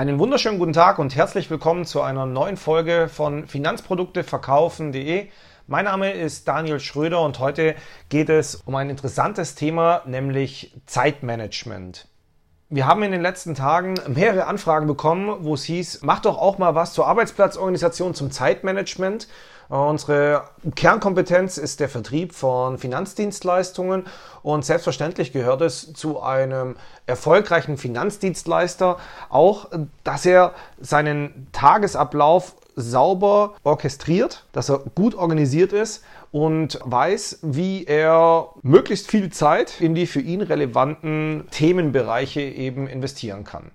[0.00, 5.28] Einen wunderschönen guten Tag und herzlich willkommen zu einer neuen Folge von Finanzprodukteverkaufen.de.
[5.66, 7.74] Mein Name ist Daniel Schröder und heute
[8.08, 12.08] geht es um ein interessantes Thema, nämlich Zeitmanagement.
[12.70, 16.56] Wir haben in den letzten Tagen mehrere Anfragen bekommen, wo es hieß, mach doch auch
[16.56, 19.28] mal was zur Arbeitsplatzorganisation, zum Zeitmanagement.
[19.70, 24.04] Unsere Kernkompetenz ist der Vertrieb von Finanzdienstleistungen
[24.42, 26.74] und selbstverständlich gehört es zu einem
[27.06, 29.68] erfolgreichen Finanzdienstleister auch,
[30.02, 36.02] dass er seinen Tagesablauf sauber orchestriert, dass er gut organisiert ist
[36.32, 43.44] und weiß, wie er möglichst viel Zeit in die für ihn relevanten Themenbereiche eben investieren
[43.44, 43.70] kann.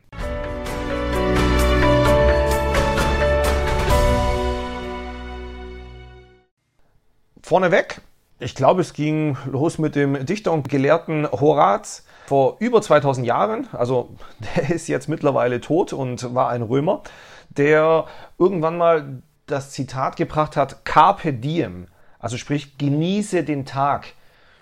[7.45, 8.02] Vorneweg,
[8.40, 13.68] ich glaube, es ging los mit dem Dichter und Gelehrten Horaz vor über 2000 Jahren.
[13.71, 14.15] Also
[14.55, 17.04] der ist jetzt mittlerweile tot und war ein Römer,
[17.52, 18.05] der
[18.40, 21.85] irgendwann mal das Zitat gebracht hat, Carpe diem,
[22.18, 24.13] also sprich, genieße den Tag.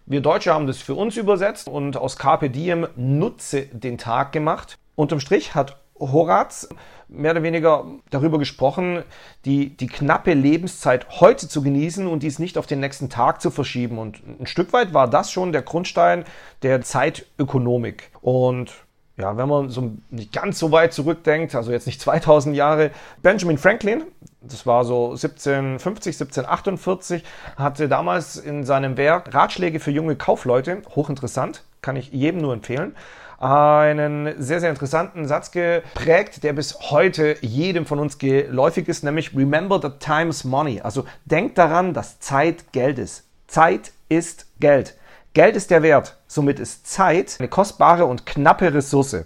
[0.05, 4.77] Wir Deutsche haben das für uns übersetzt und aus Carpe diem nutze den Tag gemacht.
[4.95, 5.77] Unterm Strich hat
[6.11, 6.69] Horaz
[7.07, 9.03] mehr oder weniger darüber gesprochen,
[9.45, 13.51] die, die knappe Lebenszeit heute zu genießen und dies nicht auf den nächsten Tag zu
[13.51, 13.97] verschieben.
[13.99, 16.25] Und ein Stück weit war das schon der Grundstein
[16.63, 18.11] der Zeitökonomik.
[18.21, 18.71] Und
[19.15, 22.89] ja, wenn man so nicht ganz so weit zurückdenkt, also jetzt nicht 2000 Jahre,
[23.21, 24.05] Benjamin Franklin,
[24.41, 27.23] das war so 1750, 1748,
[27.55, 32.95] hatte damals in seinem Werk Ratschläge für junge Kaufleute, hochinteressant, kann ich jedem nur empfehlen,
[33.39, 39.35] einen sehr, sehr interessanten Satz geprägt, der bis heute jedem von uns geläufig ist, nämlich
[39.35, 40.81] Remember that time is money.
[40.81, 43.25] Also denkt daran, dass Zeit Geld ist.
[43.47, 44.97] Zeit ist Geld.
[45.33, 46.17] Geld ist der Wert.
[46.27, 49.25] Somit ist Zeit eine kostbare und knappe Ressource.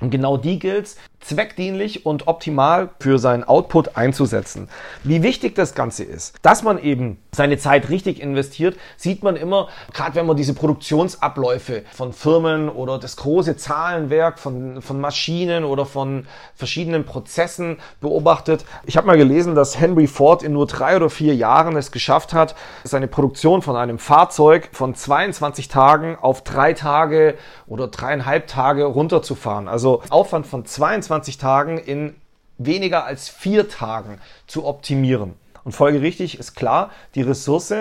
[0.00, 0.96] Und genau die gilt
[1.28, 4.68] zweckdienlich und optimal für seinen Output einzusetzen.
[5.04, 9.68] Wie wichtig das Ganze ist, dass man eben seine Zeit richtig investiert, sieht man immer,
[9.92, 15.84] gerade wenn man diese Produktionsabläufe von Firmen oder das große Zahlenwerk von, von Maschinen oder
[15.84, 18.64] von verschiedenen Prozessen beobachtet.
[18.86, 22.32] Ich habe mal gelesen, dass Henry Ford in nur drei oder vier Jahren es geschafft
[22.32, 28.84] hat, seine Produktion von einem Fahrzeug von 22 Tagen auf drei Tage oder dreieinhalb Tage
[28.84, 29.68] runterzufahren.
[29.68, 32.14] Also Aufwand von 22 24 Tagen in
[32.58, 35.34] weniger als vier Tagen zu optimieren.
[35.64, 37.74] Und folgerichtig ist klar, die Ressource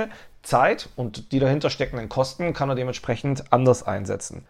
[0.44, 4.46] Zeit und die dahinter steckenden Kosten kann er dementsprechend anders einsetzen.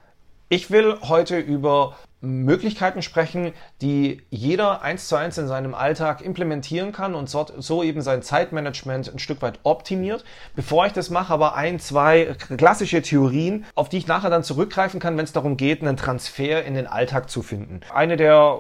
[0.50, 6.94] Ich will heute über Möglichkeiten sprechen, die jeder eins zu eins in seinem Alltag implementieren
[6.94, 10.24] kann und so eben sein Zeitmanagement ein Stück weit optimiert.
[10.56, 15.02] Bevor ich das mache, aber ein, zwei klassische Theorien, auf die ich nachher dann zurückgreifen
[15.02, 17.82] kann, wenn es darum geht, einen Transfer in den Alltag zu finden.
[17.94, 18.58] Eine der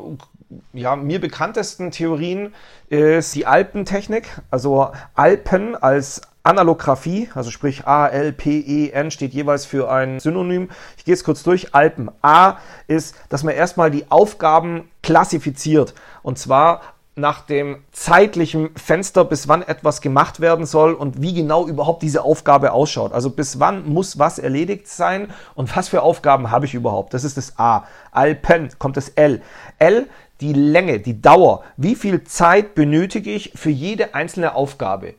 [0.73, 2.53] ja, mir bekanntesten Theorien
[2.89, 9.33] ist die Alpentechnik, also Alpen als Analographie, also sprich A, L, P, E, N steht
[9.33, 10.69] jeweils für ein Synonym.
[10.95, 11.75] Ich gehe es kurz durch.
[11.75, 12.09] Alpen.
[12.21, 12.55] A
[12.87, 15.93] ist, dass man erstmal die Aufgaben klassifiziert.
[16.23, 16.81] Und zwar
[17.15, 22.23] nach dem zeitlichen Fenster, bis wann etwas gemacht werden soll und wie genau überhaupt diese
[22.23, 23.11] Aufgabe ausschaut.
[23.11, 27.13] Also bis wann muss was erledigt sein und was für Aufgaben habe ich überhaupt.
[27.13, 27.83] Das ist das A.
[28.11, 29.41] Alpen kommt das L.
[29.79, 30.07] L,
[30.39, 31.63] die Länge, die Dauer.
[31.75, 35.15] Wie viel Zeit benötige ich für jede einzelne Aufgabe?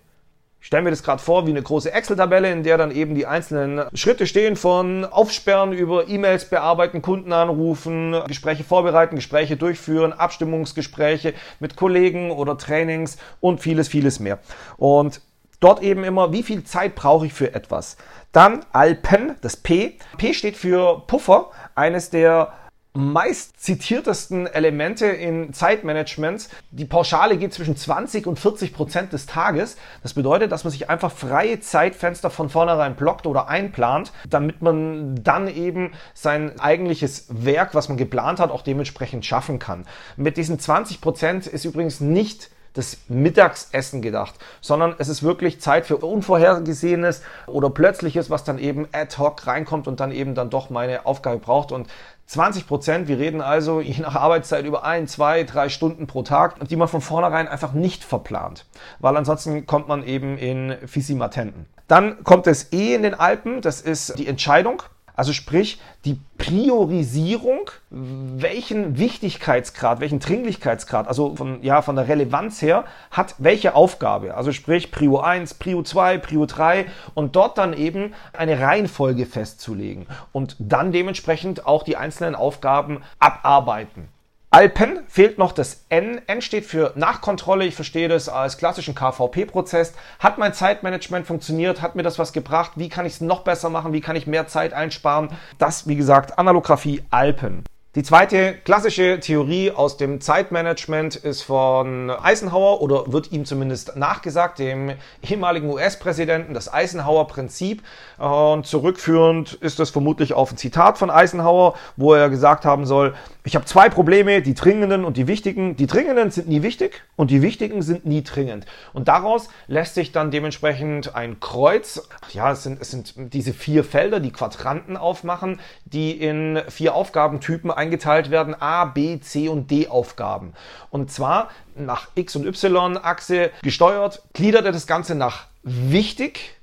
[0.68, 3.24] Ich stelle mir das gerade vor wie eine große Excel-Tabelle, in der dann eben die
[3.24, 11.32] einzelnen Schritte stehen von Aufsperren über E-Mails bearbeiten, Kunden anrufen, Gespräche vorbereiten, Gespräche durchführen, Abstimmungsgespräche
[11.58, 14.40] mit Kollegen oder Trainings und vieles, vieles mehr.
[14.76, 15.22] Und
[15.58, 17.96] dort eben immer, wie viel Zeit brauche ich für etwas.
[18.32, 19.96] Dann Alpen, das P.
[20.18, 22.52] P steht für Puffer, eines der
[22.94, 26.48] meist zitiertesten Elemente in Zeitmanagements.
[26.70, 29.76] Die Pauschale geht zwischen 20 und 40 Prozent des Tages.
[30.02, 35.22] Das bedeutet, dass man sich einfach freie Zeitfenster von vornherein blockt oder einplant, damit man
[35.22, 39.86] dann eben sein eigentliches Werk, was man geplant hat, auch dementsprechend schaffen kann.
[40.16, 45.86] Mit diesen 20 Prozent ist übrigens nicht das Mittagsessen gedacht, sondern es ist wirklich Zeit
[45.86, 50.70] für Unvorhergesehenes oder Plötzliches, was dann eben ad hoc reinkommt und dann eben dann doch
[50.70, 51.72] meine Aufgabe braucht.
[51.72, 51.88] Und
[52.28, 56.68] 20 Prozent, wir reden also je nach Arbeitszeit über ein, zwei, drei Stunden pro Tag,
[56.68, 58.66] die man von vornherein einfach nicht verplant,
[58.98, 61.64] weil ansonsten kommt man eben in Fisimatenten.
[61.86, 64.82] Dann kommt das E in den Alpen, das ist die Entscheidung.
[65.18, 72.84] Also sprich, die Priorisierung, welchen Wichtigkeitsgrad, welchen Dringlichkeitsgrad, also von, ja, von der Relevanz her,
[73.10, 74.36] hat welche Aufgabe.
[74.36, 80.06] Also sprich, Prio 1, Prio 2, Prio 3 und dort dann eben eine Reihenfolge festzulegen
[80.30, 84.06] und dann dementsprechend auch die einzelnen Aufgaben abarbeiten.
[84.50, 86.22] Alpen fehlt noch das N.
[86.26, 87.66] N steht für Nachkontrolle.
[87.66, 89.92] Ich verstehe das als klassischen KVP-Prozess.
[90.20, 91.82] Hat mein Zeitmanagement funktioniert?
[91.82, 92.72] Hat mir das was gebracht?
[92.76, 93.92] Wie kann ich es noch besser machen?
[93.92, 95.28] Wie kann ich mehr Zeit einsparen?
[95.58, 97.62] Das, wie gesagt, Analographie Alpen.
[97.98, 104.60] Die zweite klassische Theorie aus dem Zeitmanagement ist von Eisenhower oder wird ihm zumindest nachgesagt,
[104.60, 107.82] dem ehemaligen US-Präsidenten, das Eisenhower-Prinzip.
[108.18, 113.14] Und zurückführend ist das vermutlich auf ein Zitat von Eisenhower, wo er gesagt haben soll,
[113.48, 115.74] ich habe zwei Probleme, die dringenden und die wichtigen.
[115.74, 118.66] Die dringenden sind nie wichtig und die wichtigen sind nie dringend.
[118.92, 123.84] Und daraus lässt sich dann dementsprechend ein Kreuz, ja, es sind, es sind diese vier
[123.84, 129.88] Felder, die Quadranten aufmachen, die in vier Aufgabentypen eingeteilt werden, A, B, C und D
[129.88, 130.52] Aufgaben.
[130.90, 136.56] Und zwar nach X- und Y-Achse gesteuert, gliedert er das Ganze nach wichtig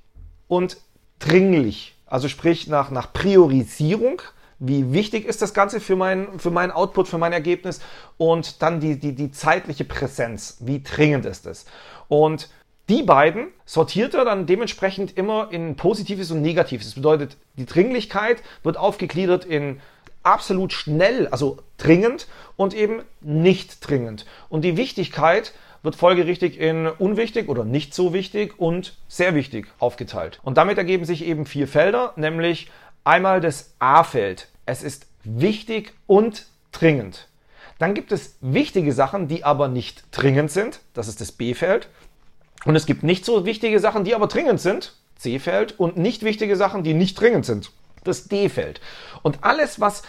[0.47, 0.77] und
[1.19, 1.95] dringlich.
[2.05, 4.21] Also sprich nach, nach Priorisierung
[4.57, 7.81] wie wichtig ist das Ganze für, mein, für meinen Output, für mein Ergebnis
[8.17, 11.65] und dann die, die, die zeitliche Präsenz, wie dringend ist es.
[12.07, 12.49] Und
[12.87, 16.85] die beiden sortiert er dann dementsprechend immer in Positives und Negatives.
[16.85, 19.81] Das bedeutet, die Dringlichkeit wird aufgegliedert in
[20.25, 22.27] absolut schnell, also dringend
[22.57, 24.25] und eben nicht dringend.
[24.49, 30.39] Und die Wichtigkeit wird folgerichtig in unwichtig oder nicht so wichtig und sehr wichtig aufgeteilt.
[30.43, 32.69] Und damit ergeben sich eben vier Felder, nämlich
[33.03, 34.49] einmal das A-Feld.
[34.65, 37.27] Es ist wichtig und dringend.
[37.77, 40.79] Dann gibt es wichtige Sachen, die aber nicht dringend sind.
[40.93, 41.89] Das ist das B-Feld.
[42.63, 44.95] Und es gibt nicht so wichtige Sachen, die aber dringend sind.
[45.17, 45.79] C-Feld.
[45.79, 47.71] Und nicht wichtige Sachen, die nicht dringend sind.
[48.05, 48.79] Das D-Feld.
[49.21, 50.03] Und alles, was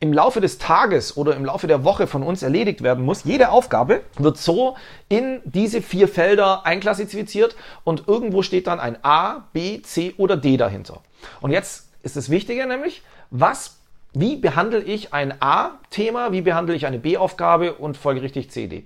[0.00, 3.24] im Laufe des Tages oder im Laufe der Woche von uns erledigt werden muss.
[3.24, 4.76] Jede Aufgabe wird so
[5.08, 10.56] in diese vier Felder einklassifiziert und irgendwo steht dann ein A, B, C oder D
[10.56, 11.02] dahinter.
[11.40, 13.78] Und jetzt ist das Wichtige nämlich, was,
[14.12, 18.84] wie behandle ich ein A-Thema, wie behandle ich eine B-Aufgabe und folgerichtig CD.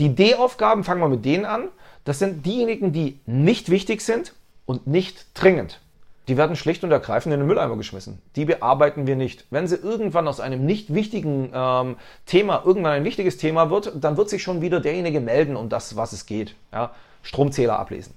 [0.00, 1.68] Die D-Aufgaben, fangen wir mit denen an.
[2.04, 4.32] Das sind diejenigen, die nicht wichtig sind
[4.66, 5.80] und nicht dringend.
[6.28, 8.20] Die werden schlicht und ergreifend in den Mülleimer geschmissen.
[8.36, 9.46] Die bearbeiten wir nicht.
[9.50, 11.96] Wenn sie irgendwann aus einem nicht wichtigen ähm,
[12.26, 15.96] Thema irgendwann ein wichtiges Thema wird, dann wird sich schon wieder derjenige melden, um das,
[15.96, 16.54] was es geht.
[16.72, 16.92] Ja?
[17.22, 18.14] Stromzähler ablesen.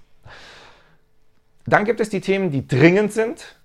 [1.65, 3.55] Dann gibt es die Themen, die dringend sind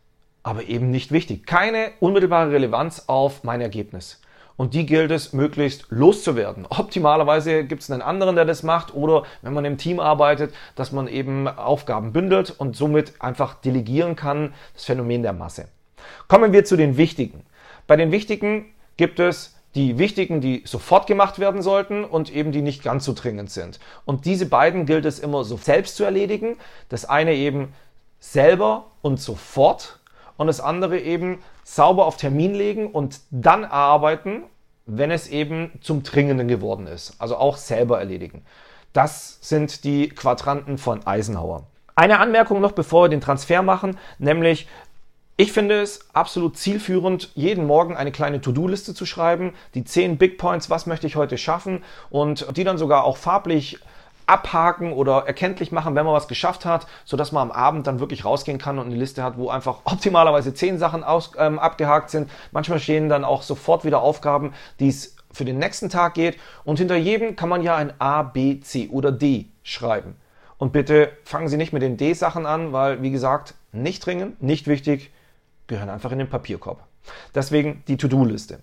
[0.46, 1.44] aber eben nicht wichtig.
[1.44, 4.20] Keine unmittelbare Relevanz auf mein Ergebnis.
[4.56, 6.66] Und die gilt es möglichst loszuwerden.
[6.66, 10.92] Optimalerweise gibt es einen anderen, der das macht oder wenn man im Team arbeitet, dass
[10.92, 15.68] man eben Aufgaben bündelt und somit einfach delegieren kann, das Phänomen der Masse.
[16.28, 17.44] Kommen wir zu den wichtigen.
[17.86, 18.66] Bei den wichtigen
[18.96, 23.12] gibt es die wichtigen, die sofort gemacht werden sollten und eben die nicht ganz so
[23.12, 23.78] dringend sind.
[24.06, 26.56] Und diese beiden gilt es immer so selbst zu erledigen.
[26.88, 27.74] Das eine eben
[28.18, 30.00] selber und sofort
[30.38, 34.44] und das andere eben sauber auf Termin legen und dann arbeiten,
[34.86, 37.20] wenn es eben zum Dringenden geworden ist.
[37.20, 38.44] Also auch selber erledigen.
[38.92, 41.64] Das sind die Quadranten von Eisenhower.
[41.96, 44.68] Eine Anmerkung noch, bevor wir den Transfer machen, nämlich
[45.36, 50.38] ich finde es absolut zielführend, jeden Morgen eine kleine To-Do-Liste zu schreiben, die zehn Big
[50.38, 53.80] Points, was möchte ich heute schaffen und die dann sogar auch farblich
[54.26, 58.24] abhaken oder erkenntlich machen, wenn man was geschafft hat, sodass man am Abend dann wirklich
[58.24, 62.30] rausgehen kann und eine Liste hat, wo einfach optimalerweise zehn Sachen aus, ähm, abgehakt sind.
[62.52, 66.38] Manchmal stehen dann auch sofort wieder Aufgaben, die es für den nächsten Tag geht.
[66.64, 70.16] Und hinter jedem kann man ja ein A, B, C oder D schreiben.
[70.58, 74.66] Und bitte fangen Sie nicht mit den D-Sachen an, weil, wie gesagt, nicht dringend, nicht
[74.66, 75.12] wichtig,
[75.66, 76.82] gehören einfach in den Papierkorb.
[77.34, 78.60] Deswegen die To-Do-Liste.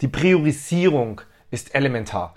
[0.00, 2.34] Die Priorisierung ist elementar.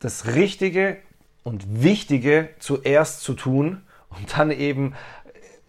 [0.00, 0.98] Das Richtige
[1.44, 4.94] und Wichtige zuerst zu tun und dann eben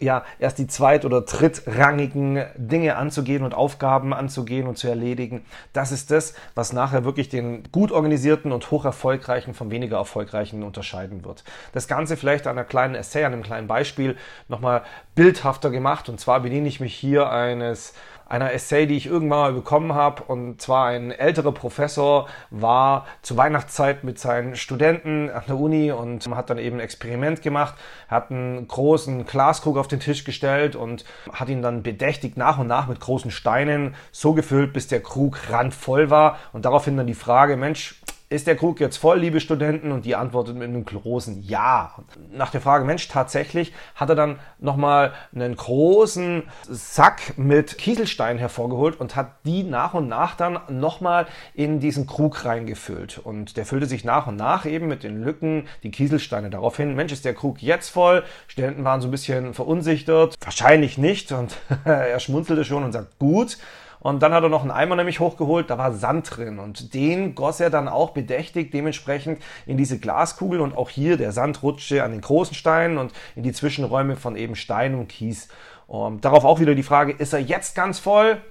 [0.00, 5.44] ja erst die zweit- oder drittrangigen Dinge anzugehen und Aufgaben anzugehen und zu erledigen.
[5.72, 10.62] Das ist das, was nachher wirklich den gut organisierten und hoch erfolgreichen vom weniger erfolgreichen
[10.62, 11.44] unterscheiden wird.
[11.72, 14.16] Das Ganze vielleicht an einer kleinen Essay, an einem kleinen Beispiel
[14.48, 14.82] nochmal
[15.14, 16.08] bildhafter gemacht.
[16.08, 17.94] Und zwar bediene ich mich hier eines
[18.26, 20.22] einer Essay, die ich irgendwann mal bekommen habe.
[20.24, 26.26] Und zwar ein älterer Professor war zur Weihnachtszeit mit seinen Studenten an der Uni und
[26.34, 27.74] hat dann eben ein Experiment gemacht,
[28.08, 32.66] hat einen großen Glaskrug auf den Tisch gestellt und hat ihn dann bedächtig nach und
[32.66, 36.38] nach mit großen Steinen so gefüllt, bis der Krug randvoll war.
[36.52, 38.00] Und daraufhin dann die Frage, Mensch,
[38.34, 39.92] ist der Krug jetzt voll, liebe Studenten?
[39.92, 41.94] Und die antwortet mit einem großen Ja.
[42.32, 48.98] Nach der Frage, Mensch, tatsächlich hat er dann nochmal einen großen Sack mit Kieselsteinen hervorgeholt
[48.98, 53.18] und hat die nach und nach dann nochmal in diesen Krug reingefüllt.
[53.18, 56.50] Und der füllte sich nach und nach eben mit den Lücken, die Kieselsteine.
[56.50, 58.24] Daraufhin, Mensch, ist der Krug jetzt voll?
[58.48, 60.34] Studenten waren so ein bisschen verunsichert.
[60.42, 61.30] Wahrscheinlich nicht.
[61.30, 63.58] Und er schmunzelte schon und sagt, gut.
[64.04, 66.58] Und dann hat er noch einen Eimer nämlich hochgeholt, da war Sand drin.
[66.58, 70.60] Und den goss er dann auch bedächtig dementsprechend in diese Glaskugel.
[70.60, 74.36] Und auch hier der Sand rutschte an den großen Steinen und in die Zwischenräume von
[74.36, 75.48] eben Stein und Kies.
[75.86, 78.42] Und darauf auch wieder die Frage, ist er jetzt ganz voll?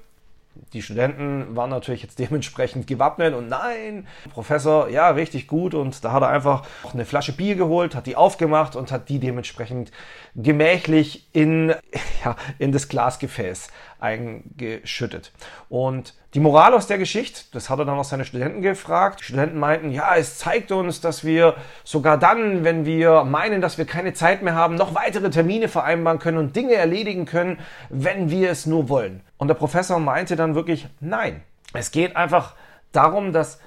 [0.74, 5.74] Die Studenten waren natürlich jetzt dementsprechend gewappnet und nein, Professor, ja, richtig gut.
[5.74, 9.19] Und da hat er einfach eine Flasche Bier geholt, hat die aufgemacht und hat die
[9.19, 9.91] dementsprechend
[10.36, 11.69] gemächlich in,
[12.25, 13.69] ja, in das Glasgefäß
[14.00, 15.31] eingeschüttet.
[15.69, 19.22] Und die Moral aus der Geschichte, das hat er dann auch seine Studenten gefragt.
[19.22, 23.77] Die Studenten meinten, ja, es zeigt uns, dass wir sogar dann, wenn wir meinen, dass
[23.77, 28.29] wir keine Zeit mehr haben, noch weitere Termine vereinbaren können und Dinge erledigen können, wenn
[28.29, 29.22] wir es nur wollen.
[29.43, 31.43] Und der Professor meinte dann wirklich, nein.
[31.73, 32.55] Es geht einfach
[32.93, 33.59] darum, dass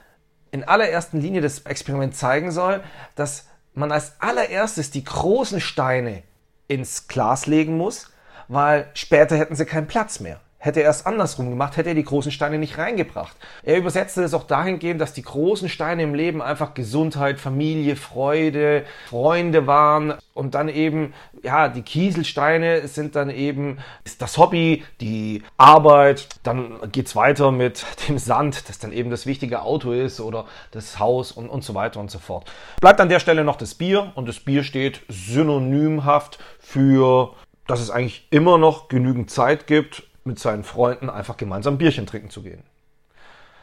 [0.51, 2.83] in allererster Linie das Experiment zeigen soll,
[3.15, 6.23] dass man als allererstes die großen Steine
[6.67, 8.11] ins Glas legen muss,
[8.49, 10.41] weil später hätten sie keinen Platz mehr.
[10.59, 13.37] Hätte er es andersrum gemacht, hätte er die großen Steine nicht reingebracht.
[13.63, 18.85] Er übersetzte es auch dahingehend, dass die großen Steine im Leben einfach Gesundheit, Familie, Freude,
[19.09, 23.79] Freunde waren und dann eben, ja, die Kieselsteine sind dann eben
[24.19, 29.63] das Hobby, die Arbeit, dann geht's weiter mit dem Sand, das dann eben das wichtige
[29.63, 32.51] Auto ist oder das Haus und, und so weiter und so fort.
[32.81, 37.35] Bleibt an der Stelle noch das Bier und das Bier steht synonymhaft für
[37.67, 42.31] dass es eigentlich immer noch genügend Zeit gibt, mit seinen Freunden einfach gemeinsam Bierchen trinken
[42.31, 42.63] zu gehen.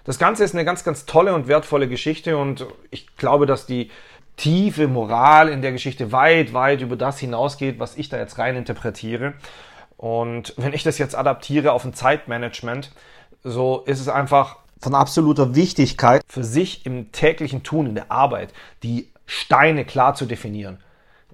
[0.03, 3.89] Das Ganze ist eine ganz, ganz tolle und wertvolle Geschichte und ich glaube, dass die
[4.35, 8.55] tiefe Moral in der Geschichte weit, weit über das hinausgeht, was ich da jetzt rein
[8.55, 9.33] interpretiere.
[9.95, 12.91] Und wenn ich das jetzt adaptiere auf ein Zeitmanagement,
[13.43, 18.53] so ist es einfach von absoluter Wichtigkeit für sich im täglichen Tun, in der Arbeit,
[18.83, 20.79] die Steine klar zu definieren.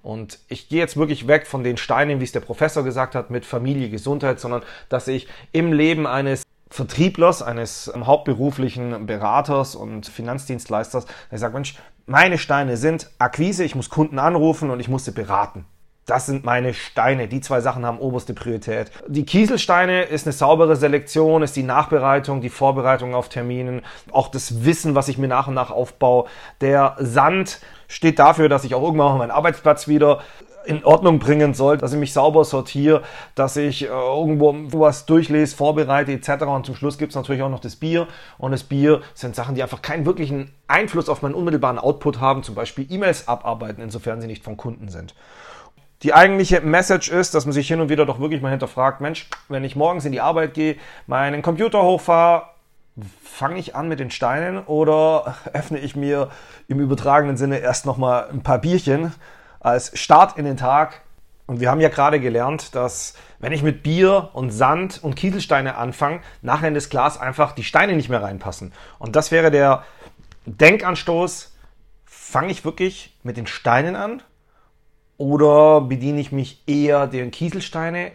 [0.02, 3.30] Und ich gehe jetzt wirklich weg von den Steinen, wie es der Professor gesagt hat,
[3.30, 11.06] mit Familie, Gesundheit, sondern dass ich im Leben eines Vertrieblers, eines hauptberuflichen Beraters und Finanzdienstleisters,
[11.32, 11.76] der sagt, Mensch,
[12.06, 15.66] meine Steine sind Akquise, ich muss Kunden anrufen und ich muss sie beraten.
[16.10, 17.28] Das sind meine Steine.
[17.28, 18.90] Die zwei Sachen haben oberste Priorität.
[19.08, 24.66] Die Kieselsteine ist eine saubere Selektion, ist die Nachbereitung, die Vorbereitung auf Terminen, auch das
[24.66, 26.26] Wissen, was ich mir nach und nach aufbaue.
[26.62, 30.22] Der Sand steht dafür, dass ich auch irgendwann meinen Arbeitsplatz wieder
[30.66, 33.04] in Ordnung bringen soll, dass ich mich sauber sortiere,
[33.36, 36.44] dass ich äh, irgendwo was durchlese, vorbereite etc.
[36.44, 38.08] Und zum Schluss gibt es natürlich auch noch das Bier.
[38.40, 42.42] Und das Bier sind Sachen, die einfach keinen wirklichen Einfluss auf meinen unmittelbaren Output haben,
[42.42, 45.14] zum Beispiel E-Mails abarbeiten, insofern sie nicht von Kunden sind.
[46.02, 49.28] Die eigentliche Message ist, dass man sich hin und wieder doch wirklich mal hinterfragt, Mensch,
[49.50, 50.78] wenn ich morgens in die Arbeit gehe,
[51.08, 52.44] meinen Computer hochfahre,
[53.22, 56.30] fange ich an mit den Steinen oder öffne ich mir
[56.70, 59.14] im übertragenen Sinne erst nochmal ein paar Bierchen
[59.60, 61.02] als Start in den Tag?
[61.48, 65.76] Und wir haben ja gerade gelernt, dass wenn ich mit Bier und Sand und Kieselsteine
[65.76, 68.72] anfange, nachher in das Glas einfach die Steine nicht mehr reinpassen.
[69.00, 69.84] Und das wäre der
[70.46, 71.58] Denkanstoß,
[72.06, 74.22] fange ich wirklich mit den Steinen an
[75.20, 78.14] oder bediene ich mich eher den Kieselsteine,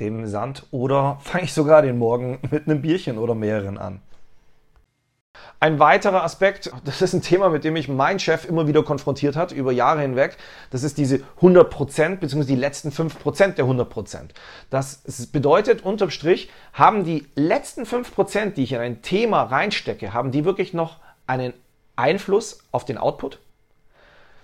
[0.00, 4.00] dem Sand oder fange ich sogar den Morgen mit einem Bierchen oder mehreren an?
[5.60, 9.36] Ein weiterer Aspekt, das ist ein Thema, mit dem mich mein Chef immer wieder konfrontiert
[9.36, 10.36] hat, über Jahre hinweg,
[10.70, 12.44] das ist diese 100% bzw.
[12.44, 14.30] die letzten 5% der 100%.
[14.70, 20.30] Das bedeutet, unterm Strich, haben die letzten 5%, die ich in ein Thema reinstecke, haben
[20.30, 21.52] die wirklich noch einen
[21.96, 23.38] Einfluss auf den Output?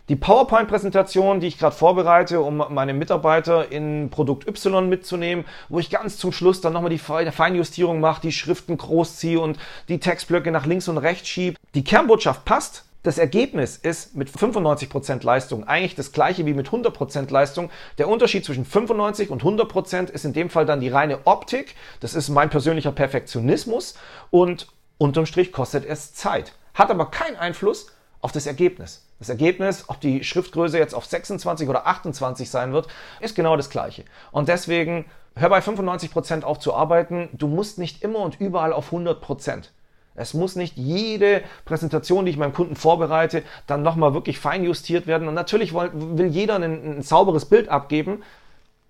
[0.09, 5.91] Die PowerPoint-Präsentation, die ich gerade vorbereite, um meine Mitarbeiter in Produkt Y mitzunehmen, wo ich
[5.91, 10.51] ganz zum Schluss dann nochmal die Feinjustierung mache, die Schriften groß ziehe und die Textblöcke
[10.51, 11.57] nach links und rechts schiebe.
[11.75, 12.85] Die Kernbotschaft passt.
[13.05, 17.71] Das Ergebnis ist mit 95% Leistung eigentlich das gleiche wie mit 100% Leistung.
[17.99, 21.75] Der Unterschied zwischen 95 und 100% ist in dem Fall dann die reine Optik.
[21.99, 23.95] Das ist mein persönlicher Perfektionismus
[24.31, 24.69] und
[24.99, 26.53] unterm Strich kostet es Zeit.
[26.75, 27.89] Hat aber keinen Einfluss
[28.21, 29.05] auf das Ergebnis.
[29.23, 32.89] Das Ergebnis, ob die Schriftgröße jetzt auf 26 oder 28 sein wird,
[33.21, 34.05] ist genau das gleiche.
[34.33, 35.05] Und deswegen
[35.37, 37.29] hör bei 95% auf zu arbeiten.
[37.33, 39.69] Du musst nicht immer und überall auf 100%.
[40.17, 45.07] Es muss nicht jede Präsentation, die ich meinem Kunden vorbereite, dann nochmal wirklich fein justiert
[45.07, 45.29] werden.
[45.29, 48.25] Und natürlich will jeder ein, ein sauberes Bild abgeben.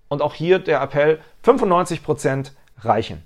[0.08, 3.22] Und auch hier der Appell, 95% reichen.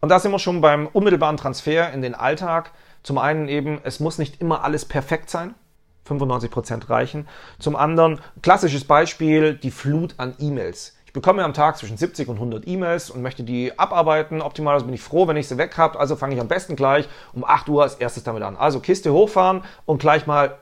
[0.00, 2.72] Und da sind wir schon beim unmittelbaren Transfer in den Alltag.
[3.02, 5.54] Zum einen eben, es muss nicht immer alles perfekt sein.
[6.10, 7.28] 95% reichen.
[7.58, 10.96] Zum anderen, klassisches Beispiel, die Flut an E-Mails.
[11.10, 14.40] Ich bekomme am Tag zwischen 70 und 100 E-Mails und möchte die abarbeiten.
[14.40, 15.98] Optimalerweise bin ich froh, wenn ich sie weg habe.
[15.98, 18.56] Also fange ich am besten gleich um 8 Uhr als erstes damit an.
[18.56, 20.58] Also Kiste hochfahren und gleich mal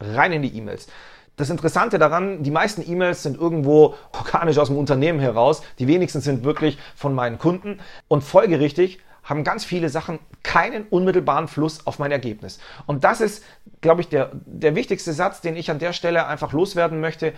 [0.00, 0.88] rein in die E-Mails.
[1.36, 5.62] Das Interessante daran, die meisten E-Mails sind irgendwo organisch aus dem Unternehmen heraus.
[5.78, 7.78] Die wenigsten sind wirklich von meinen Kunden.
[8.08, 12.58] Und folgerichtig haben ganz viele Sachen keinen unmittelbaren Fluss auf mein Ergebnis.
[12.86, 13.44] Und das ist,
[13.80, 17.32] glaube ich, der, der wichtigste Satz, den ich an der Stelle einfach loswerden möchte.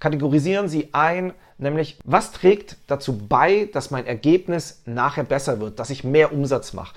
[0.00, 5.90] Kategorisieren Sie ein, nämlich was trägt dazu bei, dass mein Ergebnis nachher besser wird, dass
[5.90, 6.94] ich mehr Umsatz mache.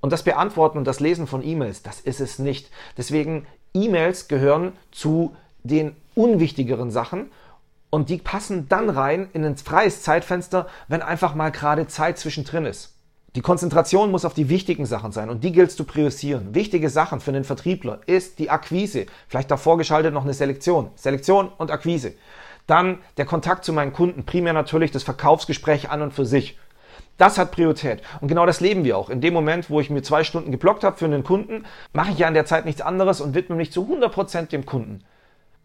[0.00, 2.70] Und das Beantworten und das Lesen von E-Mails, das ist es nicht.
[2.96, 7.30] Deswegen, E-Mails gehören zu den unwichtigeren Sachen
[7.90, 12.66] und die passen dann rein in ein freies Zeitfenster, wenn einfach mal gerade Zeit zwischendrin
[12.66, 12.93] ist.
[13.34, 16.54] Die Konzentration muss auf die wichtigen Sachen sein und die gilt zu priorisieren.
[16.54, 19.06] Wichtige Sachen für den Vertriebler ist die Akquise.
[19.26, 20.90] Vielleicht davor geschaltet noch eine Selektion.
[20.94, 22.14] Selektion und Akquise.
[22.68, 24.24] Dann der Kontakt zu meinen Kunden.
[24.24, 26.56] Primär natürlich das Verkaufsgespräch an und für sich.
[27.18, 28.02] Das hat Priorität.
[28.20, 29.10] Und genau das leben wir auch.
[29.10, 32.18] In dem Moment, wo ich mir zwei Stunden geblockt habe für einen Kunden, mache ich
[32.18, 35.02] ja in der Zeit nichts anderes und widme mich zu 100% dem Kunden.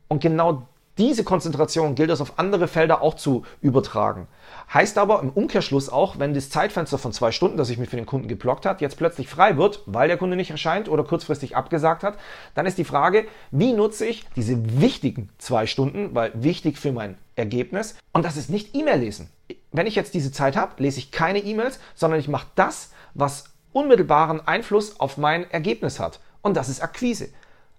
[0.08, 0.68] Und genau
[1.00, 4.28] diese Konzentration gilt es auf andere Felder auch zu übertragen.
[4.72, 7.96] Heißt aber im Umkehrschluss auch, wenn das Zeitfenster von zwei Stunden, das ich mir für
[7.96, 11.56] den Kunden geblockt hat, jetzt plötzlich frei wird, weil der Kunde nicht erscheint oder kurzfristig
[11.56, 12.20] abgesagt hat,
[12.54, 17.18] dann ist die Frage, wie nutze ich diese wichtigen zwei Stunden, weil wichtig für mein
[17.36, 19.30] Ergebnis, und das ist nicht E-Mail lesen.
[19.72, 23.46] Wenn ich jetzt diese Zeit habe, lese ich keine E-Mails, sondern ich mache das, was
[23.72, 26.20] unmittelbaren Einfluss auf mein Ergebnis hat.
[26.42, 27.30] Und das ist Akquise.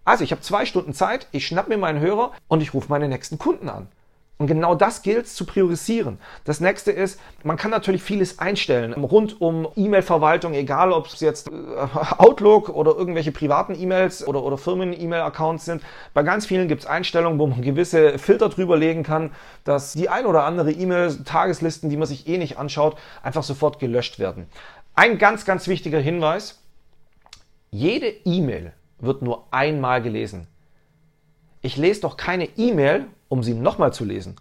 [0.05, 3.09] Also ich habe zwei Stunden Zeit, ich schnapp mir meinen Hörer und ich rufe meine
[3.09, 3.89] nächsten Kunden an.
[4.41, 6.19] Und genau das gilt zu priorisieren.
[6.47, 11.49] Das nächste ist, man kann natürlich vieles einstellen rund um E-Mail-Verwaltung, egal ob es jetzt
[11.49, 11.53] äh,
[12.17, 15.83] Outlook oder irgendwelche privaten E-Mails oder, oder Firmen-E-Mail-Accounts sind.
[16.15, 19.33] Bei ganz vielen gibt es Einstellungen, wo man gewisse Filter drüber legen kann,
[19.65, 24.19] dass die ein oder andere E-Mail-Tageslisten, die man sich eh nicht anschaut, einfach sofort gelöscht
[24.19, 24.47] werden.
[24.95, 26.63] Ein ganz, ganz wichtiger Hinweis.
[27.71, 30.47] Jede E-Mail wird nur einmal gelesen.
[31.63, 34.37] Ich lese doch keine E-Mail, um sie nochmal zu lesen.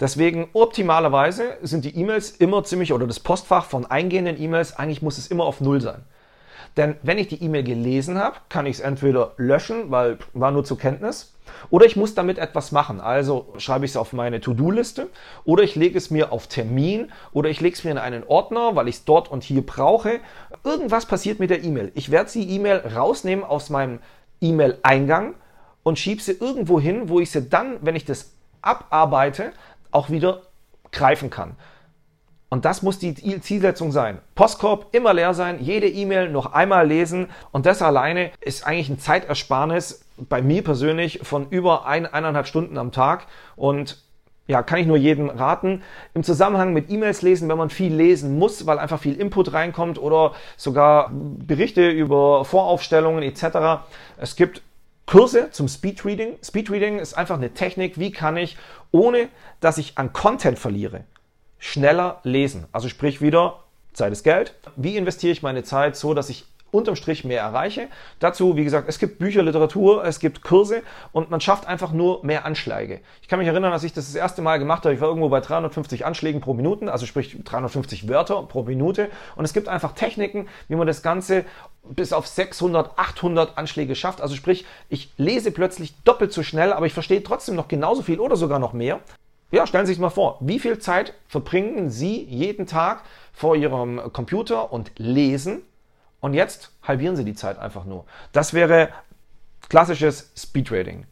[0.00, 5.18] Deswegen optimalerweise sind die E-Mails immer ziemlich oder das Postfach von eingehenden E-Mails, eigentlich muss
[5.18, 6.04] es immer auf Null sein.
[6.76, 10.64] Denn wenn ich die E-Mail gelesen habe, kann ich es entweder löschen, weil war nur
[10.64, 11.33] zur Kenntnis,
[11.70, 13.00] oder ich muss damit etwas machen.
[13.00, 15.08] Also schreibe ich es auf meine To-Do-Liste
[15.44, 18.76] oder ich lege es mir auf Termin oder ich lege es mir in einen Ordner,
[18.76, 20.20] weil ich es dort und hier brauche.
[20.62, 21.92] Irgendwas passiert mit der E-Mail.
[21.94, 24.00] Ich werde die E-Mail rausnehmen aus meinem
[24.40, 25.34] E-Mail-Eingang
[25.82, 29.52] und schiebe sie irgendwo hin, wo ich sie dann, wenn ich das abarbeite,
[29.90, 30.42] auch wieder
[30.90, 31.56] greifen kann.
[32.54, 34.18] Und das muss die Zielsetzung sein.
[34.36, 39.00] Postkorb immer leer sein, jede E-Mail noch einmal lesen und das alleine ist eigentlich ein
[39.00, 44.04] Zeitersparnis bei mir persönlich von über ein, eineinhalb Stunden am Tag und
[44.46, 45.82] ja, kann ich nur jedem raten.
[46.14, 49.98] Im Zusammenhang mit E-Mails lesen, wenn man viel lesen muss, weil einfach viel Input reinkommt
[49.98, 53.82] oder sogar Berichte über Voraufstellungen etc.
[54.16, 54.62] Es gibt
[55.06, 56.36] Kurse zum Speedreading.
[56.40, 58.56] Speedreading ist einfach eine Technik, wie kann ich,
[58.92, 61.02] ohne dass ich an Content verliere,
[61.64, 62.66] schneller lesen.
[62.72, 63.60] Also sprich wieder,
[63.94, 64.54] Zeit ist Geld.
[64.76, 67.88] Wie investiere ich meine Zeit so, dass ich unterm Strich mehr erreiche?
[68.18, 72.22] Dazu, wie gesagt, es gibt Bücher, Literatur, es gibt Kurse und man schafft einfach nur
[72.22, 73.00] mehr Anschläge.
[73.22, 75.30] Ich kann mich erinnern, als ich das das erste Mal gemacht habe, ich war irgendwo
[75.30, 79.92] bei 350 Anschlägen pro Minute, also sprich 350 Wörter pro Minute und es gibt einfach
[79.92, 81.46] Techniken, wie man das Ganze
[81.88, 84.20] bis auf 600, 800 Anschläge schafft.
[84.20, 88.20] Also sprich, ich lese plötzlich doppelt so schnell, aber ich verstehe trotzdem noch genauso viel
[88.20, 89.00] oder sogar noch mehr.
[89.54, 94.12] Ja, stellen Sie sich mal vor, wie viel Zeit verbringen Sie jeden Tag vor Ihrem
[94.12, 95.62] Computer und lesen?
[96.18, 98.04] Und jetzt halbieren Sie die Zeit einfach nur.
[98.32, 98.88] Das wäre
[99.68, 101.06] klassisches Speedrading.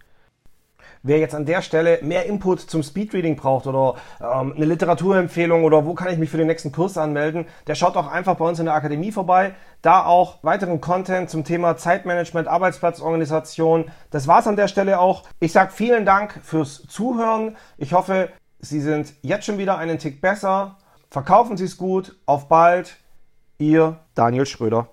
[1.05, 5.85] Wer jetzt an der Stelle mehr Input zum Speedreading braucht oder ähm, eine Literaturempfehlung oder
[5.85, 8.61] wo kann ich mich für den nächsten Kurs anmelden, der schaut auch einfach bei uns
[8.61, 9.55] in der Akademie vorbei.
[9.83, 13.91] Da auch weiteren Content zum Thema Zeitmanagement, Arbeitsplatzorganisation.
[14.11, 15.25] Das war's an der Stelle auch.
[15.41, 17.57] Ich sage vielen Dank fürs Zuhören.
[17.79, 18.29] Ich hoffe,
[18.61, 20.77] Sie sind jetzt schon wieder einen Tick besser.
[21.11, 22.17] Verkaufen Sie es gut.
[22.27, 22.97] Auf bald.
[23.59, 24.89] Ihr Daniel Schröder.